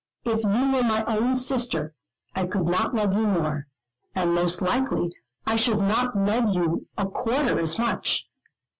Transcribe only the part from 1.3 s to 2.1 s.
sister,